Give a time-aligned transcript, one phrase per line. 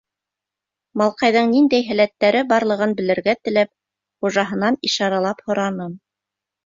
[1.01, 3.73] Малҡайҙың ниндәй һәләттәре барлығын белергә теләп,
[4.25, 5.95] хужаһынан ишаралап һораным.